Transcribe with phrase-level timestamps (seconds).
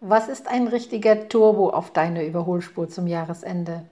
[0.00, 3.84] Was ist ein richtiger Turbo auf deine Überholspur zum Jahresende?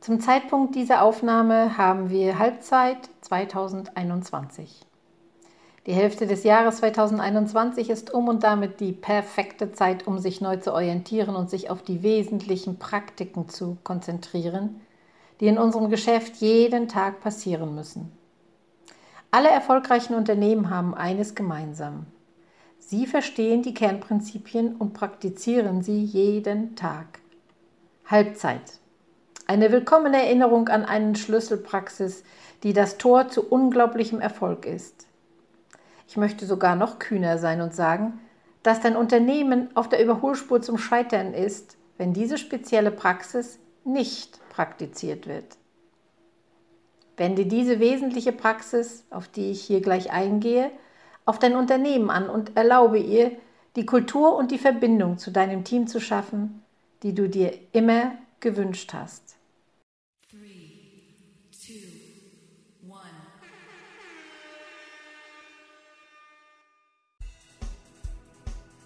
[0.00, 4.84] Zum Zeitpunkt dieser Aufnahme haben wir Halbzeit 2021.
[5.86, 10.58] Die Hälfte des Jahres 2021 ist um und damit die perfekte Zeit, um sich neu
[10.58, 14.82] zu orientieren und sich auf die wesentlichen Praktiken zu konzentrieren,
[15.40, 18.12] die in unserem Geschäft jeden Tag passieren müssen.
[19.30, 22.04] Alle erfolgreichen Unternehmen haben eines gemeinsam.
[22.90, 27.18] Sie verstehen die Kernprinzipien und praktizieren sie jeden Tag.
[28.06, 28.62] Halbzeit.
[29.46, 32.24] Eine willkommene Erinnerung an eine Schlüsselpraxis,
[32.62, 35.06] die das Tor zu unglaublichem Erfolg ist.
[36.06, 38.20] Ich möchte sogar noch kühner sein und sagen,
[38.62, 45.26] dass dein Unternehmen auf der Überholspur zum Scheitern ist, wenn diese spezielle Praxis nicht praktiziert
[45.26, 45.58] wird.
[47.18, 50.70] Wende diese wesentliche Praxis, auf die ich hier gleich eingehe,
[51.28, 53.32] auf dein Unternehmen an und erlaube ihr,
[53.76, 56.62] die Kultur und die Verbindung zu deinem Team zu schaffen,
[57.02, 59.36] die du dir immer gewünscht hast.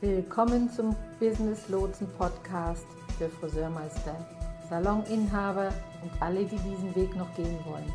[0.00, 2.86] Willkommen zum Business Lotsen Podcast
[3.18, 4.16] für Friseurmeister,
[4.68, 7.92] Saloninhaber und alle, die diesen Weg noch gehen wollen.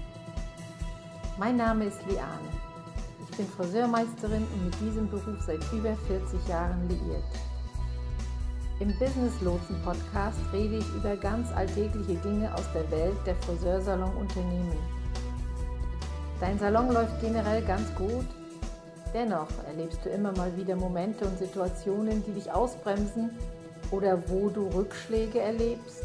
[1.38, 2.67] Mein Name ist Liane.
[3.38, 7.24] Bin Friseurmeisterin und mit diesem Beruf seit über 40 Jahren liiert.
[8.80, 14.78] Im Business Lotsen Podcast rede ich über ganz alltägliche Dinge aus der Welt der Friseursalon-Unternehmen.
[16.40, 18.26] Dein Salon läuft generell ganz gut.
[19.14, 23.32] Dennoch erlebst du immer mal wieder Momente und Situationen, die dich ausbremsen
[23.92, 26.04] oder wo du Rückschläge erlebst.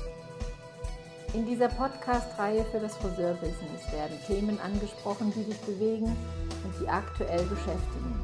[1.34, 6.14] In dieser Podcast-Reihe für das Friseurbusiness werden Themen angesprochen, die dich bewegen
[6.62, 8.20] und die aktuell beschäftigen.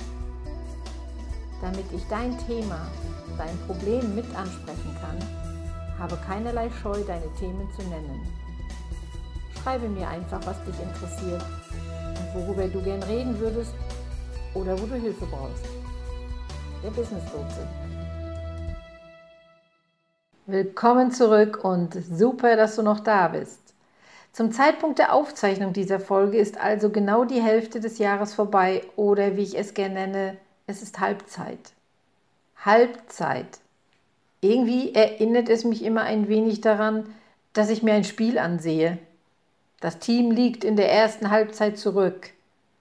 [1.62, 2.86] Damit ich dein Thema,
[3.38, 5.16] dein Problem mit ansprechen kann,
[5.98, 8.20] habe keinerlei Scheu, deine Themen zu nennen.
[9.62, 11.42] Schreibe mir einfach, was dich interessiert
[12.18, 13.72] und worüber du gern reden würdest
[14.52, 15.64] oder wo du Hilfe brauchst.
[16.84, 17.66] Der Business Lotse.
[20.50, 23.60] Willkommen zurück und super, dass du noch da bist.
[24.32, 29.36] Zum Zeitpunkt der Aufzeichnung dieser Folge ist also genau die Hälfte des Jahres vorbei oder
[29.36, 30.36] wie ich es gerne nenne,
[30.66, 31.58] es ist Halbzeit.
[32.64, 33.58] Halbzeit.
[34.40, 37.04] Irgendwie erinnert es mich immer ein wenig daran,
[37.52, 38.96] dass ich mir ein Spiel ansehe.
[39.80, 42.30] Das Team liegt in der ersten Halbzeit zurück.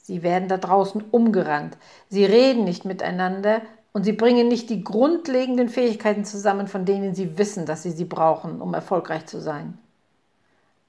[0.01, 1.75] Sie werden da draußen umgerannt.
[2.07, 3.61] Sie reden nicht miteinander
[3.97, 8.05] und sie bringen nicht die grundlegenden Fähigkeiten zusammen, von denen sie wissen, dass sie sie
[8.05, 9.75] brauchen, um erfolgreich zu sein.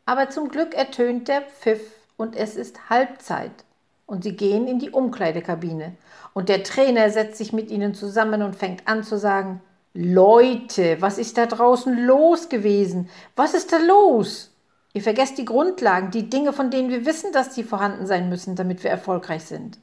[0.05, 1.81] Aber zum Glück ertönt der Pfiff
[2.19, 3.65] und es ist Halbzeit.
[4.05, 5.95] Und sie gehen in die Umkleidekabine.
[6.35, 9.63] Und der Trainer setzt sich mit ihnen zusammen und fängt an zu sagen,
[9.95, 13.09] Leute, was ist da draußen los gewesen?
[13.37, 14.51] Was ist da los?
[14.93, 18.55] Ihr vergesst die Grundlagen, die Dinge, von denen wir wissen, dass sie vorhanden sein müssen,
[18.55, 19.79] damit wir erfolgreich sind.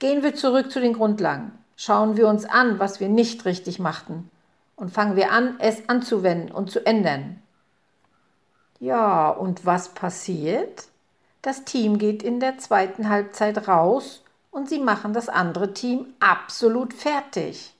[0.00, 1.52] Gehen wir zurück zu den Grundlagen.
[1.76, 4.30] Schauen wir uns an, was wir nicht richtig machten.
[4.76, 7.42] Und fangen wir an, es anzuwenden und zu ändern.
[8.80, 10.84] Ja, und was passiert?
[11.42, 16.94] Das Team geht in der zweiten Halbzeit raus und sie machen das andere Team absolut
[16.94, 17.74] fertig.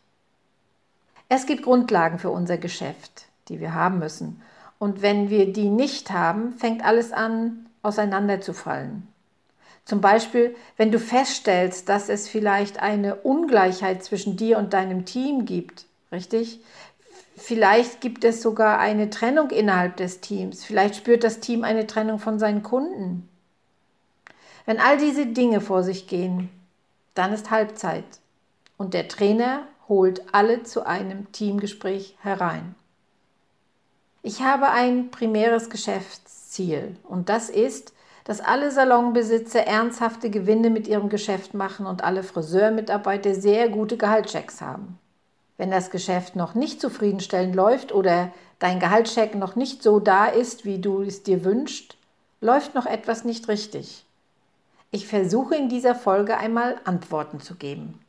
[1.29, 4.43] Es gibt Grundlagen für unser Geschäft, die wir haben müssen.
[4.79, 9.09] Und wenn wir die nicht haben, fängt alles an, auseinanderzufallen.
[9.85, 15.45] Zum Beispiel, wenn du feststellst, dass es vielleicht eine Ungleichheit zwischen dir und deinem Team
[15.45, 16.61] gibt, richtig?
[17.37, 20.65] Vielleicht gibt es sogar eine Trennung innerhalb des Teams.
[20.65, 23.29] Vielleicht spürt das Team eine Trennung von seinen Kunden.
[24.67, 26.49] Wenn all diese Dinge vor sich gehen,
[27.15, 28.05] dann ist Halbzeit
[28.77, 32.75] und der Trainer holt alle zu einem Teamgespräch herein.
[34.23, 37.94] Ich habe ein primäres Geschäftsziel und das ist,
[38.25, 44.63] dass alle Salonbesitzer ernsthafte Gewinne mit ihrem Geschäft machen und alle Friseurmitarbeiter sehr gute Gehaltschecks
[44.63, 44.99] haben.
[45.57, 50.65] Wenn das Geschäft noch nicht zufriedenstellend läuft oder dein Gehaltscheck noch nicht so da ist,
[50.65, 51.97] wie du es dir wünschst,
[52.41, 54.05] läuft noch etwas nicht richtig.
[54.91, 58.01] Ich versuche in dieser Folge einmal Antworten zu geben.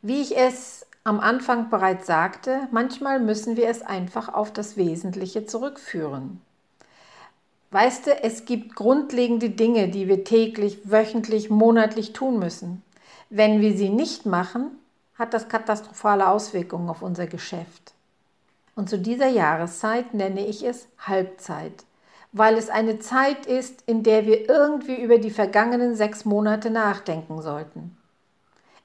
[0.00, 5.46] Wie ich es am Anfang bereits sagte, manchmal müssen wir es einfach auf das Wesentliche
[5.46, 6.40] zurückführen.
[7.72, 12.82] Weißt du, es gibt grundlegende Dinge, die wir täglich, wöchentlich, monatlich tun müssen.
[13.30, 14.78] Wenn wir sie nicht machen,
[15.14, 17.94] hat das katastrophale Auswirkungen auf unser Geschäft.
[18.76, 21.84] Und zu dieser Jahreszeit nenne ich es Halbzeit,
[22.32, 27.40] weil es eine Zeit ist, in der wir irgendwie über die vergangenen sechs Monate nachdenken
[27.40, 27.96] sollten.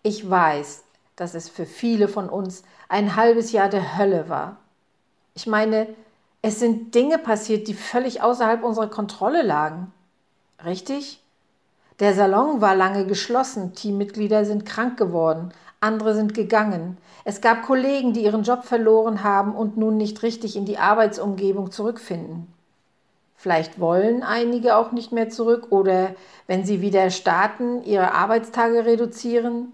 [0.02, 0.86] Ich weiß,
[1.18, 4.58] dass es für viele von uns ein halbes Jahr der Hölle war.
[5.34, 5.88] Ich meine,
[6.48, 9.92] es sind Dinge passiert, die völlig außerhalb unserer Kontrolle lagen.
[10.64, 11.22] Richtig?
[12.00, 15.52] Der Salon war lange geschlossen, Teammitglieder sind krank geworden,
[15.82, 16.98] andere sind gegangen.
[17.26, 21.72] Es gab Kollegen, die ihren Job verloren haben und nun nicht richtig in die Arbeitsumgebung
[21.72, 22.48] zurückfinden.
[23.36, 26.16] Vielleicht wollen einige auch nicht mehr zurück oder
[26.48, 29.74] wenn sie wieder starten, ihre Arbeitstage reduzieren.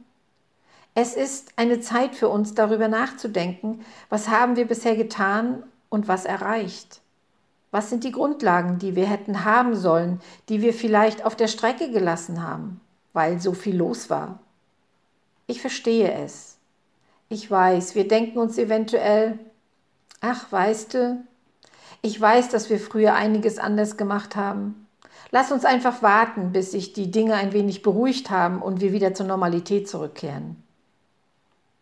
[0.95, 5.61] Es ist eine Zeit für uns, darüber nachzudenken, was haben wir bisher getan
[5.93, 7.01] und was erreicht.
[7.69, 11.91] Was sind die Grundlagen, die wir hätten haben sollen, die wir vielleicht auf der Strecke
[11.91, 12.81] gelassen haben,
[13.13, 14.39] weil so viel los war?
[15.45, 16.57] Ich verstehe es.
[17.29, 19.37] Ich weiß, wir denken uns eventuell,
[20.19, 21.23] ach, weißt du,
[22.01, 24.87] ich weiß, dass wir früher einiges anders gemacht haben.
[25.29, 29.13] Lass uns einfach warten, bis sich die Dinge ein wenig beruhigt haben und wir wieder
[29.13, 30.55] zur Normalität zurückkehren.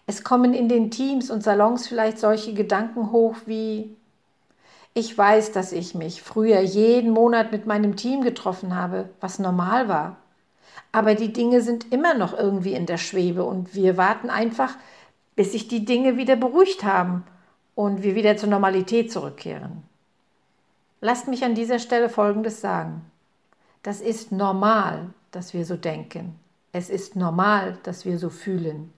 [0.05, 3.95] Es kommen in den Teams und Salons vielleicht solche Gedanken hoch wie,
[4.93, 9.87] ich weiß, dass ich mich früher jeden Monat mit meinem Team getroffen habe, was normal
[9.87, 10.17] war.
[10.91, 14.75] Aber die Dinge sind immer noch irgendwie in der Schwebe und wir warten einfach,
[15.35, 17.23] bis sich die Dinge wieder beruhigt haben
[17.75, 19.83] und wir wieder zur Normalität zurückkehren.
[20.99, 23.01] Lasst mich an dieser Stelle Folgendes sagen.
[23.83, 26.35] Das ist normal, dass wir so denken.
[26.73, 28.93] Es ist normal, dass wir so fühlen.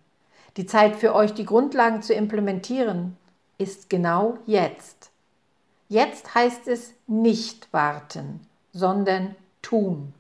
[0.58, 3.16] Die Zeit für euch, die Grundlagen zu implementieren,
[3.58, 5.13] ist genau jetzt.
[5.94, 8.40] Jetzt heißt es nicht warten,
[8.72, 10.12] sondern tun.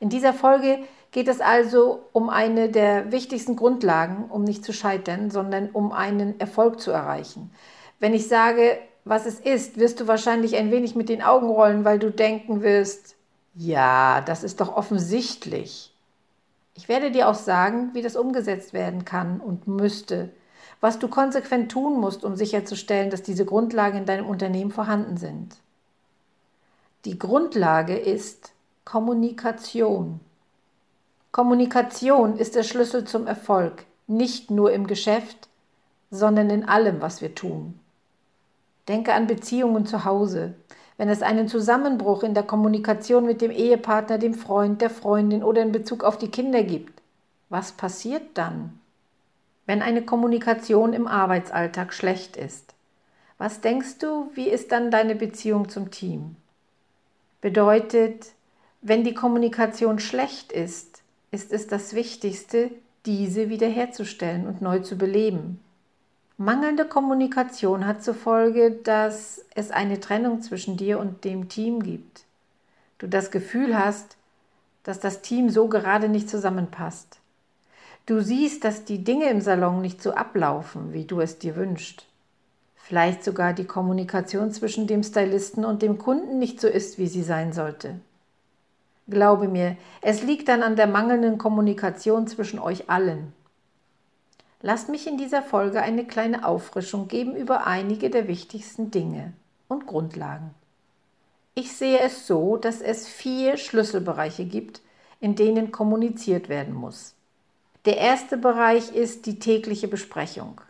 [0.00, 0.80] In dieser Folge
[1.12, 6.38] geht es also um eine der wichtigsten Grundlagen, um nicht zu scheitern, sondern um einen
[6.38, 7.50] Erfolg zu erreichen.
[8.00, 11.86] Wenn ich sage, was es ist, wirst du wahrscheinlich ein wenig mit den Augen rollen,
[11.86, 13.16] weil du denken wirst,
[13.54, 15.94] ja, das ist doch offensichtlich.
[16.74, 20.28] Ich werde dir auch sagen, wie das umgesetzt werden kann und müsste,
[20.82, 25.56] was du konsequent tun musst, um sicherzustellen, dass diese Grundlagen in deinem Unternehmen vorhanden sind.
[27.04, 28.52] Die Grundlage ist
[28.84, 30.18] Kommunikation.
[31.30, 35.48] Kommunikation ist der Schlüssel zum Erfolg, nicht nur im Geschäft,
[36.10, 37.78] sondern in allem, was wir tun.
[38.88, 40.54] Denke an Beziehungen zu Hause.
[40.96, 45.62] Wenn es einen Zusammenbruch in der Kommunikation mit dem Ehepartner, dem Freund, der Freundin oder
[45.62, 47.00] in Bezug auf die Kinder gibt,
[47.50, 48.80] was passiert dann?
[49.72, 52.74] Wenn eine Kommunikation im Arbeitsalltag schlecht ist.
[53.38, 56.36] Was denkst du, wie ist dann deine Beziehung zum Team?
[57.40, 58.32] Bedeutet,
[58.82, 62.70] wenn die Kommunikation schlecht ist, ist es das Wichtigste,
[63.06, 65.58] diese wiederherzustellen und neu zu beleben.
[66.36, 72.24] Mangelnde Kommunikation hat zur Folge, dass es eine Trennung zwischen dir und dem Team gibt.
[72.98, 74.18] Du das Gefühl hast,
[74.82, 77.21] dass das Team so gerade nicht zusammenpasst.
[78.04, 82.06] Du siehst, dass die Dinge im Salon nicht so ablaufen, wie du es dir wünschst.
[82.74, 87.22] Vielleicht sogar die Kommunikation zwischen dem Stylisten und dem Kunden nicht so ist, wie sie
[87.22, 88.00] sein sollte.
[89.08, 93.32] Glaube mir, es liegt dann an der mangelnden Kommunikation zwischen euch allen.
[94.62, 99.32] Lasst mich in dieser Folge eine kleine Auffrischung geben über einige der wichtigsten Dinge
[99.68, 100.50] und Grundlagen.
[101.54, 104.80] Ich sehe es so, dass es vier Schlüsselbereiche gibt,
[105.20, 107.14] in denen kommuniziert werden muss.
[107.84, 110.60] Der erste Bereich ist die tägliche Besprechung.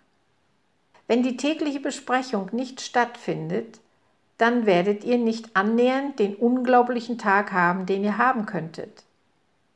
[1.07, 3.81] Wenn die tägliche Besprechung nicht stattfindet,
[4.39, 9.05] dann werdet ihr nicht annähernd den unglaublichen Tag haben, den ihr haben könntet.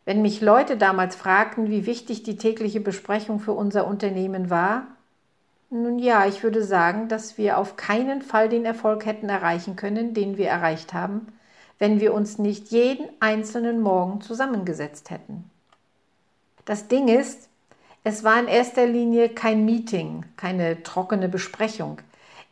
[0.06, 4.86] Wenn mich Leute damals fragten, wie wichtig die tägliche Besprechung für unser Unternehmen war,
[5.68, 10.14] nun ja, ich würde sagen, dass wir auf keinen Fall den Erfolg hätten erreichen können,
[10.14, 11.26] den wir erreicht haben,
[11.78, 15.50] wenn wir uns nicht jeden einzelnen Morgen zusammengesetzt hätten.
[16.66, 17.48] Das Ding ist,
[18.02, 21.98] es war in erster Linie kein Meeting, keine trockene Besprechung.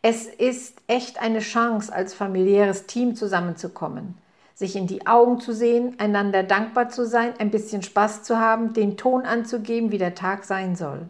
[0.03, 4.17] Es ist echt eine Chance, als familiäres Team zusammenzukommen,
[4.55, 8.73] sich in die Augen zu sehen, einander dankbar zu sein, ein bisschen Spaß zu haben,
[8.73, 11.09] den Ton anzugeben, wie der Tag sein soll.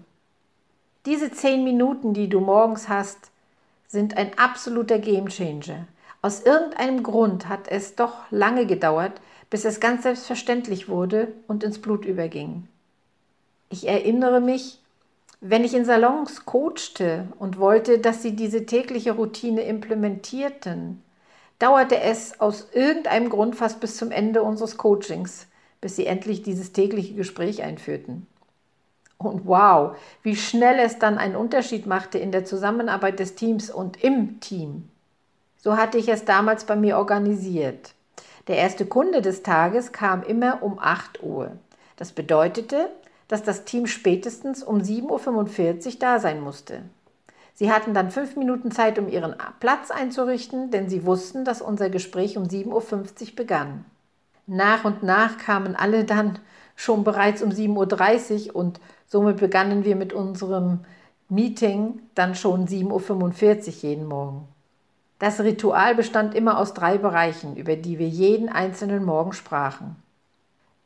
[1.04, 3.30] Diese zehn Minuten, die du morgens hast,
[3.86, 5.86] sind ein absoluter Gamechanger.
[6.22, 9.20] Aus irgendeinem Grund hat es doch lange gedauert,
[9.50, 12.66] bis es ganz selbstverständlich wurde und ins Blut überging.
[13.74, 14.78] Ich erinnere mich,
[15.40, 21.02] wenn ich in Salons coachte und wollte, dass sie diese tägliche Routine implementierten,
[21.58, 25.48] dauerte es aus irgendeinem Grund fast bis zum Ende unseres Coachings,
[25.80, 28.28] bis sie endlich dieses tägliche Gespräch einführten.
[29.18, 34.04] Und wow, wie schnell es dann einen Unterschied machte in der Zusammenarbeit des Teams und
[34.04, 34.88] im Team.
[35.60, 37.92] So hatte ich es damals bei mir organisiert.
[38.46, 41.50] Der erste Kunde des Tages kam immer um 8 Uhr.
[41.96, 42.88] Das bedeutete,
[43.28, 46.82] dass das Team spätestens um 7.45 Uhr da sein musste.
[47.54, 51.88] Sie hatten dann fünf Minuten Zeit, um ihren Platz einzurichten, denn sie wussten, dass unser
[51.88, 52.70] Gespräch um 7.50
[53.30, 53.84] Uhr begann.
[54.46, 56.38] Nach und nach kamen alle dann
[56.76, 60.80] schon bereits um 7.30 Uhr und somit begannen wir mit unserem
[61.28, 64.48] Meeting dann schon 7.45 Uhr jeden Morgen.
[65.18, 69.96] Das Ritual bestand immer aus drei Bereichen, über die wir jeden einzelnen Morgen sprachen.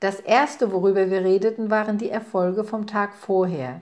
[0.01, 3.81] Das erste, worüber wir redeten, waren die Erfolge vom Tag vorher.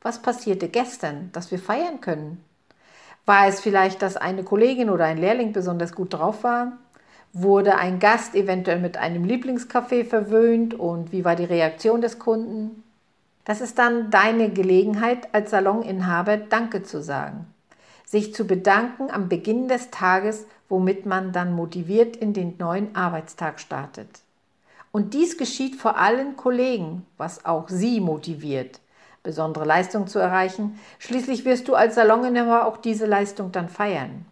[0.00, 2.42] Was passierte gestern, dass wir feiern können?
[3.26, 6.78] War es vielleicht, dass eine Kollegin oder ein Lehrling besonders gut drauf war?
[7.34, 12.82] Wurde ein Gast eventuell mit einem Lieblingskaffee verwöhnt und wie war die Reaktion des Kunden?
[13.44, 17.46] Das ist dann deine Gelegenheit als Saloninhaber Danke zu sagen,
[18.06, 23.60] sich zu bedanken am Beginn des Tages, womit man dann motiviert in den neuen Arbeitstag
[23.60, 24.08] startet.
[24.96, 28.80] Und dies geschieht vor allen Kollegen, was auch sie motiviert,
[29.22, 30.80] besondere Leistung zu erreichen.
[30.98, 34.24] Schließlich wirst du als Saloninhaber auch diese Leistung dann feiern.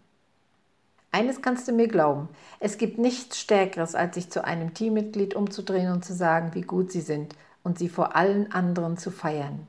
[1.12, 2.30] Eines kannst du mir glauben,
[2.61, 6.90] es gibt nichts Stärkeres, als sich zu einem Teammitglied umzudrehen und zu sagen, wie gut
[6.90, 9.66] sie sind und sie vor allen anderen zu feiern.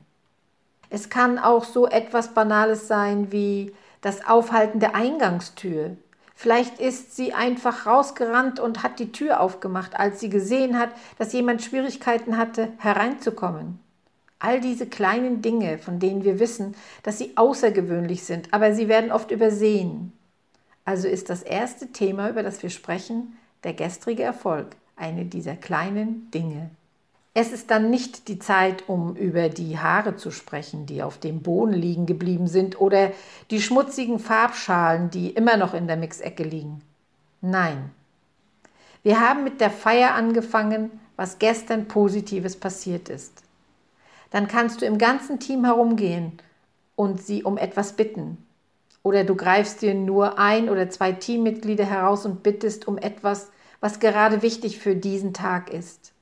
[0.88, 5.98] Es kann auch so etwas Banales sein wie das Aufhalten der Eingangstür,
[6.38, 11.32] Vielleicht ist sie einfach rausgerannt und hat die Tür aufgemacht, als sie gesehen hat, dass
[11.32, 13.80] jemand Schwierigkeiten hatte, hereinzukommen.
[14.38, 19.12] All diese kleinen Dinge, von denen wir wissen, dass sie außergewöhnlich sind, aber sie werden
[19.12, 20.12] oft übersehen.
[20.84, 26.30] Also ist das erste Thema, über das wir sprechen, der gestrige Erfolg, eine dieser kleinen
[26.32, 26.68] Dinge.
[27.38, 31.42] Es ist dann nicht die Zeit, um über die Haare zu sprechen, die auf dem
[31.42, 33.12] Boden liegen geblieben sind, oder
[33.50, 36.80] die schmutzigen Farbschalen, die immer noch in der Mixecke liegen.
[37.42, 37.90] Nein.
[39.02, 43.42] Wir haben mit der Feier angefangen, was gestern Positives passiert ist.
[44.30, 46.38] Dann kannst du im ganzen Team herumgehen
[46.94, 48.46] und sie um etwas bitten.
[49.02, 53.50] Oder du greifst dir nur ein oder zwei Teammitglieder heraus und bittest um etwas,
[53.80, 56.14] was gerade wichtig für diesen Tag ist.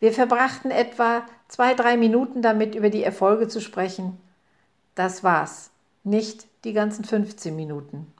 [0.00, 4.18] Wir verbrachten etwa zwei, drei Minuten damit, über die Erfolge zu sprechen.
[4.94, 5.70] Das war's,
[6.04, 8.10] nicht die ganzen 15 Minuten.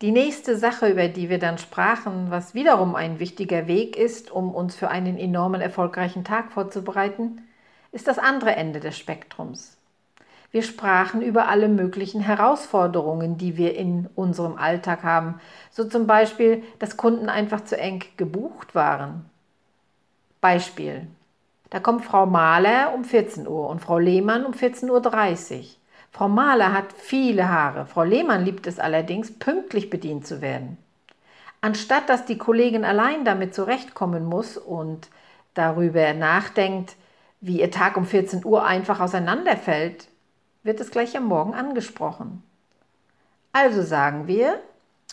[0.00, 4.54] Die nächste Sache, über die wir dann sprachen, was wiederum ein wichtiger Weg ist, um
[4.54, 7.42] uns für einen enormen erfolgreichen Tag vorzubereiten,
[7.92, 9.76] ist das andere Ende des Spektrums.
[10.50, 15.38] Wir sprachen über alle möglichen Herausforderungen, die wir in unserem Alltag haben,
[15.70, 19.28] so zum Beispiel, dass Kunden einfach zu eng gebucht waren
[20.40, 21.06] Beispiel.
[21.70, 25.64] Da kommt Frau Mahler um 14 Uhr und Frau Lehmann um 14.30 Uhr.
[26.10, 27.86] Frau Mahler hat viele Haare.
[27.86, 30.78] Frau Lehmann liebt es allerdings, pünktlich bedient zu werden.
[31.60, 35.08] Anstatt dass die Kollegin allein damit zurechtkommen muss und
[35.54, 36.96] darüber nachdenkt,
[37.40, 40.08] wie ihr Tag um 14 Uhr einfach auseinanderfällt,
[40.62, 42.42] wird es gleich am Morgen angesprochen.
[43.52, 44.60] Also sagen wir,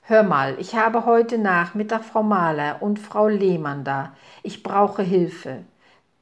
[0.08, 4.14] Hör mal, ich habe heute Nachmittag Frau Mahler und Frau Lehmann da.
[4.44, 5.64] Ich brauche Hilfe.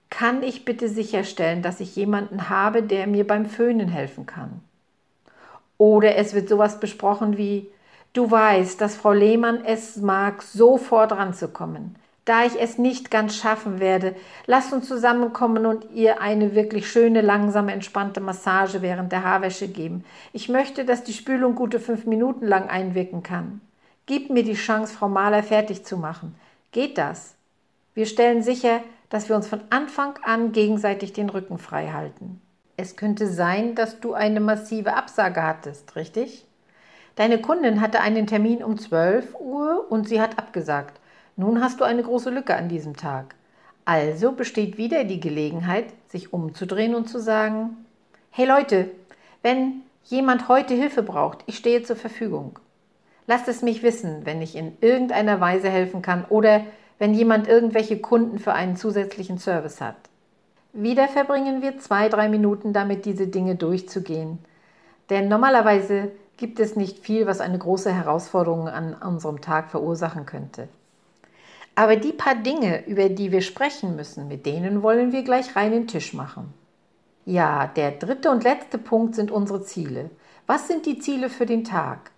[0.10, 4.62] Kann ich bitte sicherstellen, dass ich jemanden habe, der mir beim Föhnen helfen kann?
[5.78, 7.70] Oder es wird sowas besprochen wie,
[8.14, 11.98] du weißt, dass Frau Lehmann es mag, sofort ranzukommen.
[12.24, 17.20] Da ich es nicht ganz schaffen werde, lasst uns zusammenkommen und ihr eine wirklich schöne,
[17.20, 20.06] langsame, entspannte Massage während der Haarwäsche geben.
[20.32, 23.60] Ich möchte, dass die Spülung gute fünf Minuten lang einwirken kann.
[24.06, 26.36] Gib mir die Chance, Frau Mahler fertig zu machen.
[26.74, 27.36] Geht das?
[27.94, 32.42] Wir stellen sicher, dass wir uns von Anfang an gegenseitig den Rücken frei halten.
[32.76, 36.46] Es könnte sein, dass du eine massive Absage hattest, richtig?
[37.16, 41.00] Deine Kundin hatte einen Termin um 12 Uhr und sie hat abgesagt.
[41.38, 43.36] Nun hast du eine große Lücke an diesem Tag.
[43.86, 47.86] Also besteht wieder die Gelegenheit, sich umzudrehen und zu sagen,
[48.32, 48.90] hey Leute,
[49.44, 52.60] wenn jemand heute Hilfe braucht, ich stehe zur Verfügung.
[53.28, 56.62] Lasst es mich wissen, wenn ich in irgendeiner Weise helfen kann oder
[57.00, 59.96] wenn jemand irgendwelche Kunden für einen zusätzlichen Service hat.
[60.74, 64.40] Wieder verbringen wir zwei, drei Minuten damit, diese Dinge durchzugehen.
[65.10, 70.68] Denn normalerweise gibt es nicht viel, was eine große Herausforderung an unserem Tag verursachen könnte.
[71.76, 75.88] Aber die paar Dinge, über die wir sprechen müssen, mit denen wollen wir gleich reinen
[75.88, 76.54] Tisch machen.
[77.26, 80.10] Ja, der dritte und letzte Punkt sind unsere Ziele.
[80.46, 82.12] Was sind die Ziele für den Tag?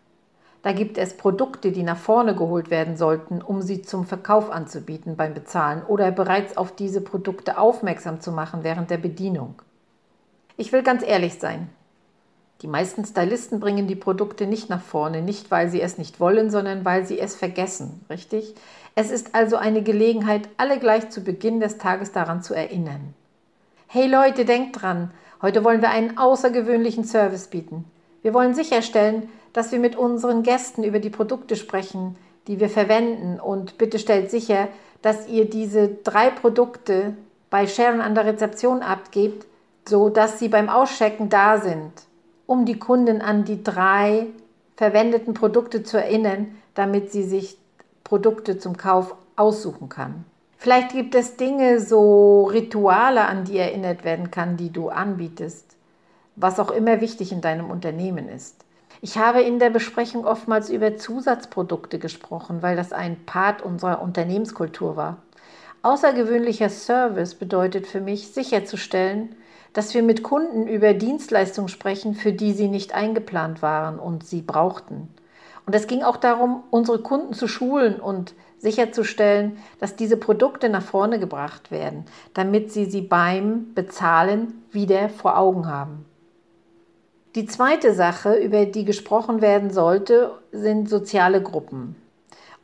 [0.66, 5.16] Da gibt es Produkte, die nach vorne geholt werden sollten, um sie zum Verkauf anzubieten
[5.16, 9.62] beim Bezahlen oder bereits auf diese Produkte aufmerksam zu machen während der Bedienung.
[10.58, 11.70] Ich will ganz ehrlich sein.
[12.64, 16.50] Die meisten Stylisten bringen die Produkte nicht nach vorne, nicht weil sie es nicht wollen,
[16.50, 18.56] sondern weil sie es vergessen, richtig?
[18.96, 23.14] Es ist also eine Gelegenheit, alle gleich zu Beginn des Tages daran zu erinnern.
[23.86, 25.12] Hey Leute, denkt dran,
[25.44, 27.86] heute wollen wir einen außergewöhnlichen Service bieten.
[28.24, 33.40] Wir wollen sicherstellen, dass wir mit unseren Gästen über die Produkte sprechen, die wir verwenden
[33.40, 34.68] und bitte stellt sicher,
[35.02, 37.16] dass ihr diese drei Produkte
[37.50, 39.46] bei Sharon an der Rezeption abgebt,
[39.88, 41.94] so dass sie beim Auschecken da sind,
[42.46, 44.28] um die Kunden an die drei
[44.76, 47.58] verwendeten Produkte zu erinnern, damit sie sich
[48.04, 50.26] Produkte zum Kauf aussuchen kann.
[50.58, 55.78] Vielleicht gibt es Dinge, so Rituale, an die erinnert werden kann, die du anbietest,
[56.36, 58.65] was auch immer wichtig in deinem Unternehmen ist.
[59.02, 64.96] Ich habe in der Besprechung oftmals über Zusatzprodukte gesprochen, weil das ein Part unserer Unternehmenskultur
[64.96, 65.18] war.
[65.82, 69.36] Außergewöhnlicher Service bedeutet für mich sicherzustellen,
[69.74, 74.42] dass wir mit Kunden über Dienstleistungen sprechen, für die sie nicht eingeplant waren und sie
[74.42, 75.10] brauchten.
[75.66, 80.84] Und es ging auch darum, unsere Kunden zu schulen und sicherzustellen, dass diese Produkte nach
[80.84, 86.06] vorne gebracht werden, damit sie sie beim Bezahlen wieder vor Augen haben.
[87.36, 91.98] Die zweite Sache, über die gesprochen werden sollte, sind soziale Gruppen.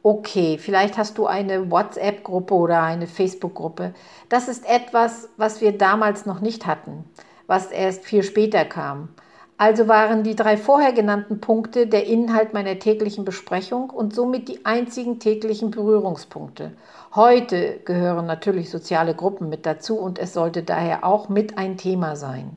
[0.02, 3.94] Okay, vielleicht hast du eine WhatsApp-Gruppe oder eine Facebook-Gruppe.
[4.30, 7.04] Das ist etwas, was wir damals noch nicht hatten,
[7.48, 9.10] was erst viel später kam.
[9.58, 14.66] Also waren die drei vorher genannten Punkte der Inhalt meiner täglichen Besprechung und somit die
[14.66, 16.72] einzigen täglichen Berührungspunkte.
[17.14, 22.16] Heute gehören natürlich soziale Gruppen mit dazu und es sollte daher auch mit ein Thema
[22.16, 22.56] sein.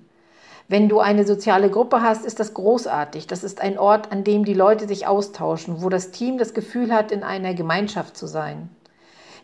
[0.67, 3.27] Wenn du eine soziale Gruppe hast, ist das großartig.
[3.27, 6.93] Das ist ein Ort, an dem die Leute sich austauschen, wo das Team das Gefühl
[6.93, 8.71] hat, in einer Gemeinschaft zu sein.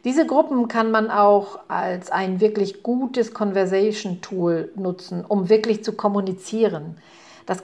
[0.04, 6.96] Diese Gruppen kann man auch als ein wirklich gutes Conversation-Tool nutzen, um wirklich zu kommunizieren.
[7.44, 7.62] Das,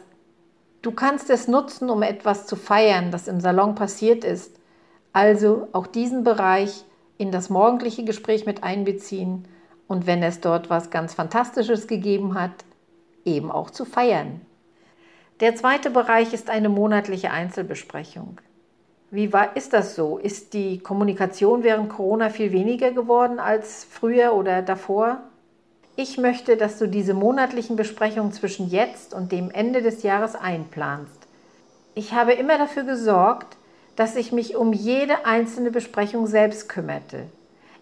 [0.82, 4.54] du kannst es nutzen, um etwas zu feiern, das im Salon passiert ist.
[5.14, 6.84] Also auch diesen Bereich
[7.16, 9.48] in das morgendliche Gespräch mit einbeziehen
[9.88, 12.52] und wenn es dort was ganz Fantastisches gegeben hat,
[13.26, 14.40] eben auch zu feiern.
[15.40, 18.40] Der zweite Bereich ist eine monatliche Einzelbesprechung.
[19.10, 20.18] Wie war, ist das so?
[20.18, 25.20] Ist die Kommunikation während Corona viel weniger geworden als früher oder davor?
[25.94, 31.26] Ich möchte, dass du diese monatlichen Besprechungen zwischen jetzt und dem Ende des Jahres einplanst.
[31.94, 33.56] Ich habe immer dafür gesorgt,
[33.94, 37.24] dass ich mich um jede einzelne Besprechung selbst kümmerte.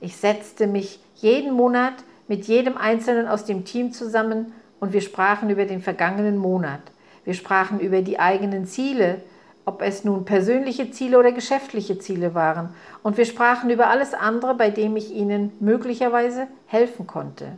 [0.00, 1.94] Ich setzte mich jeden Monat
[2.28, 6.80] mit jedem Einzelnen aus dem Team zusammen und wir sprachen über den vergangenen Monat.
[7.24, 9.22] Wir sprachen über die eigenen Ziele,
[9.64, 12.70] ob es nun persönliche Ziele oder geschäftliche Ziele waren.
[13.02, 17.52] Und wir sprachen über alles andere, bei dem ich Ihnen möglicherweise helfen konnte.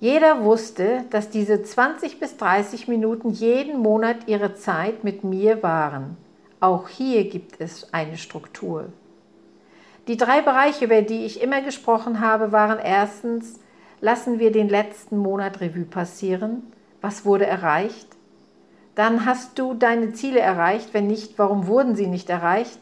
[0.00, 6.18] Jeder wusste, dass diese 20 bis 30 Minuten jeden Monat ihre Zeit mit mir waren.
[6.60, 8.86] Auch hier gibt es eine Struktur.
[10.06, 13.60] Die drei Bereiche, über die ich immer gesprochen habe, waren erstens
[14.04, 16.62] lassen wir den letzten Monat Revue passieren.
[17.00, 18.06] Was wurde erreicht?
[18.94, 20.92] Dann hast du deine Ziele erreicht.
[20.92, 22.80] Wenn nicht, warum wurden sie nicht erreicht?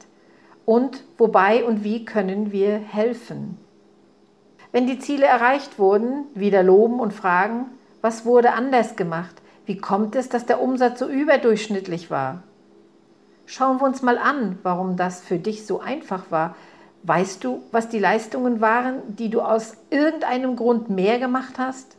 [0.64, 3.56] Und wobei und wie können wir helfen?
[4.72, 7.66] Wenn die Ziele erreicht wurden, wieder loben und fragen,
[8.00, 9.42] was wurde anders gemacht?
[9.64, 12.42] Wie kommt es, dass der Umsatz so überdurchschnittlich war?
[13.46, 16.56] Schauen wir uns mal an, warum das für dich so einfach war,
[17.04, 21.96] Weißt du, was die Leistungen waren, die du aus irgendeinem Grund mehr gemacht hast?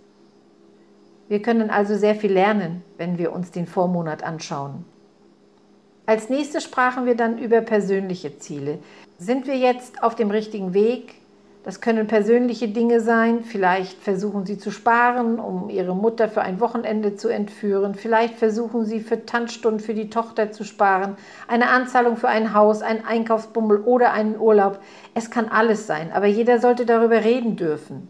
[1.28, 4.86] Wir können also sehr viel lernen, wenn wir uns den Vormonat anschauen.
[6.06, 8.80] Als nächstes sprachen wir dann über persönliche Ziele.
[9.18, 11.16] Sind wir jetzt auf dem richtigen Weg?
[11.64, 13.46] Das können persönliche Dinge sein.
[13.46, 17.96] Vielleicht versuchen Sie zu sparen, um Ihre Mutter für ein Wochenende zu entführen.
[17.96, 21.16] Vielleicht versuchen Sie für Tanzstunden für die Tochter zu sparen.
[21.48, 24.80] Eine Anzahlung für ein Haus, ein Einkaufsbummel oder einen Urlaub.
[25.14, 28.10] Es kann alles sein, aber jeder sollte darüber reden dürfen.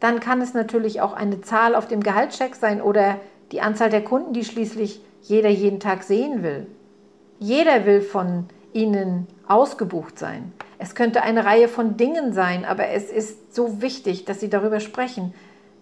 [0.00, 3.18] Dann kann es natürlich auch eine Zahl auf dem Gehaltscheck sein oder
[3.52, 6.66] die Anzahl der Kunden, die schließlich jeder jeden Tag sehen will.
[7.40, 10.52] Jeder will von Ihnen ausgebucht sein.
[10.78, 14.80] Es könnte eine Reihe von Dingen sein, aber es ist so wichtig, dass Sie darüber
[14.80, 15.32] sprechen.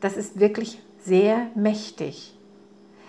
[0.00, 2.38] Das ist wirklich sehr mächtig.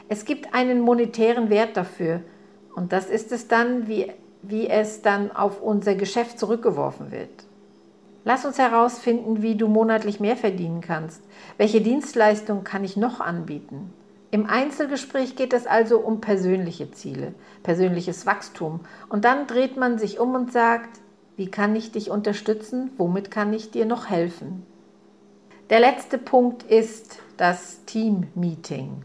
[0.09, 2.21] Es gibt einen monetären Wert dafür
[2.75, 7.45] und das ist es dann, wie, wie es dann auf unser Geschäft zurückgeworfen wird.
[8.23, 11.21] Lass uns herausfinden, wie du monatlich mehr verdienen kannst.
[11.57, 13.93] Welche Dienstleistung kann ich noch anbieten?
[14.35, 18.81] Im Einzelgespräch geht es also um persönliche Ziele, persönliches Wachstum.
[19.07, 20.99] Und dann dreht man sich um und sagt,
[21.37, 22.91] wie kann ich dich unterstützen?
[22.97, 24.65] Womit kann ich dir noch helfen?
[25.69, 29.03] Der letzte Punkt ist das Team-Meeting.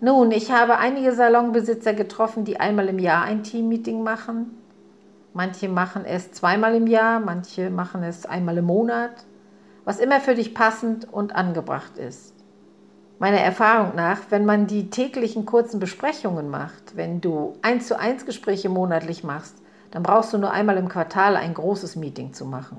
[0.00, 4.56] Nun, ich habe einige Salonbesitzer getroffen, die einmal im Jahr ein Team-Meeting machen.
[5.34, 9.26] Manche machen es zweimal im Jahr, manche machen es einmal im Monat,
[9.84, 12.33] was immer für dich passend und angebracht ist.
[13.24, 18.26] Meiner Erfahrung nach, wenn man die täglichen kurzen Besprechungen macht, wenn du eins zu eins
[18.26, 19.54] Gespräche monatlich machst,
[19.92, 22.76] dann brauchst du nur einmal im Quartal ein großes Meeting zu machen.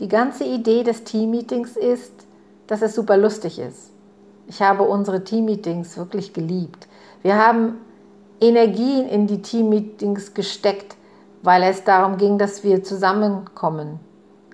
[0.00, 2.26] Die ganze Idee des Team-Meetings ist,
[2.68, 3.90] dass es super lustig ist.
[4.46, 6.88] Ich habe unsere Team-Meetings wirklich geliebt.
[7.20, 7.74] Wir haben
[8.40, 10.96] Energien in die Team-Meetings gesteckt,
[11.42, 14.00] weil es darum ging, dass wir zusammenkommen.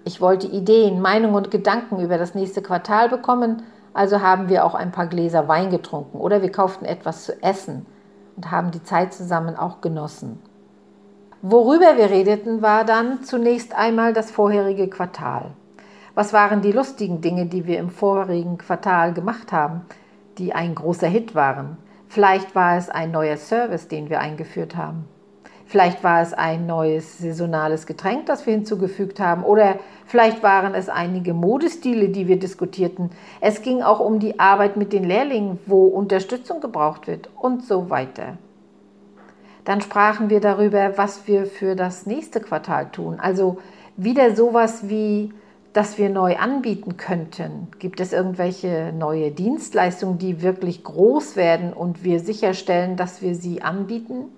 [0.05, 4.75] Ich wollte Ideen, Meinungen und Gedanken über das nächste Quartal bekommen, also haben wir auch
[4.75, 7.87] ein paar Gläser Wein getrunken oder wir kauften etwas zu essen
[8.37, 10.41] und haben die Zeit zusammen auch genossen.
[11.43, 15.53] Worüber wir redeten, war dann zunächst einmal das vorherige Quartal.
[16.15, 19.83] Was waren die lustigen Dinge, die wir im vorigen Quartal gemacht haben,
[20.39, 21.79] die ein großer Hit waren?
[22.09, 25.07] Vielleicht war es ein neuer Service, den wir eingeführt haben.
[25.71, 29.45] Vielleicht war es ein neues saisonales Getränk, das wir hinzugefügt haben.
[29.45, 33.11] Oder vielleicht waren es einige Modestile, die wir diskutierten.
[33.41, 37.89] Es ging auch um die Arbeit mit den Lehrlingen, wo Unterstützung gebraucht wird und so
[37.89, 38.37] weiter.
[39.65, 43.21] Dann sprachen wir darüber, was wir für das nächste Quartal tun.
[43.21, 43.59] Also
[43.97, 45.33] wieder sowas wie,
[45.73, 47.69] dass wir neu anbieten könnten.
[47.79, 53.63] Gibt es irgendwelche neue Dienstleistungen, die wirklich groß werden und wir sicherstellen, dass wir sie
[53.63, 54.33] anbieten?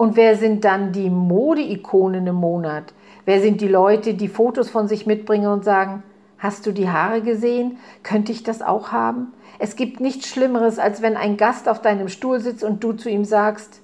[0.00, 2.94] Und wer sind dann die Modeikonen im Monat?
[3.26, 6.02] Wer sind die Leute, die Fotos von sich mitbringen und sagen,
[6.38, 7.76] hast du die Haare gesehen?
[8.02, 9.34] Könnte ich das auch haben?
[9.58, 13.10] Es gibt nichts Schlimmeres, als wenn ein Gast auf deinem Stuhl sitzt und du zu
[13.10, 13.82] ihm sagst,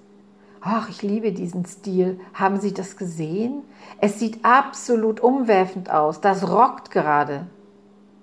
[0.62, 2.18] ach, ich liebe diesen Stil.
[2.32, 3.60] Haben Sie das gesehen?
[4.00, 6.22] Es sieht absolut umwerfend aus.
[6.22, 7.46] Das rockt gerade.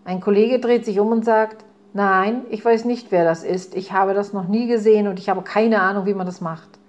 [0.03, 3.75] Ein Kollege dreht sich um und sagt, nein, ich weiß nicht, wer das ist.
[3.75, 6.79] Ich habe das noch nie gesehen und ich habe keine Ahnung, wie man das macht.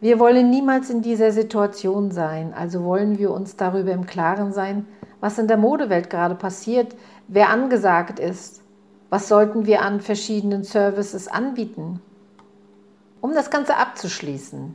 [0.00, 4.86] Wir wollen niemals in dieser Situation sein, also wollen wir uns darüber im Klaren sein,
[5.20, 6.94] was in der Modewelt gerade passiert,
[7.28, 8.62] wer angesagt ist,
[9.08, 12.02] was sollten wir an verschiedenen Services anbieten.
[13.22, 14.74] Um das Ganze abzuschließen,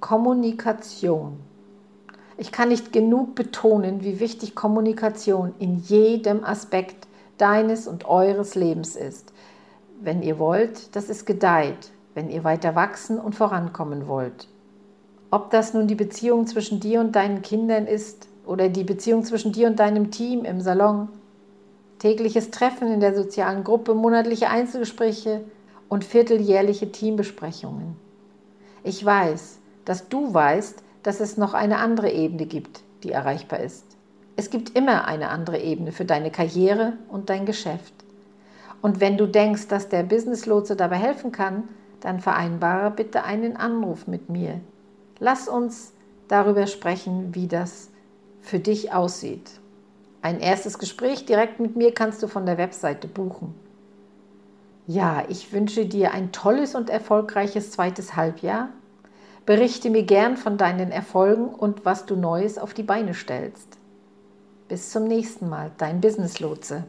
[0.00, 1.38] Kommunikation.
[2.38, 7.06] Ich kann nicht genug betonen, wie wichtig Kommunikation in jedem Aspekt
[7.36, 9.34] deines und eures Lebens ist.
[10.00, 14.48] Wenn ihr wollt, dass es gedeiht, wenn ihr weiter wachsen und vorankommen wollt.
[15.32, 19.50] Ob das nun die Beziehung zwischen dir und deinen Kindern ist oder die Beziehung zwischen
[19.50, 21.08] dir und deinem Team im Salon,
[22.00, 25.40] tägliches Treffen in der sozialen Gruppe, monatliche Einzelgespräche
[25.88, 27.96] und vierteljährliche Teambesprechungen.
[28.84, 33.86] Ich weiß, dass du weißt, dass es noch eine andere Ebene gibt, die erreichbar ist.
[34.36, 37.94] Es gibt immer eine andere Ebene für deine Karriere und dein Geschäft.
[38.82, 43.56] Und wenn du denkst, dass der Business Lotse dabei helfen kann, dann vereinbare bitte einen
[43.56, 44.60] Anruf mit mir.
[45.22, 45.92] Lass uns
[46.26, 47.90] darüber sprechen, wie das
[48.40, 49.52] für dich aussieht.
[50.20, 53.54] Ein erstes Gespräch direkt mit mir kannst du von der Webseite buchen.
[54.88, 58.70] Ja, ich wünsche dir ein tolles und erfolgreiches zweites Halbjahr.
[59.46, 63.78] Berichte mir gern von deinen Erfolgen und was du Neues auf die Beine stellst.
[64.66, 66.80] Bis zum nächsten Mal, dein Business Lotse.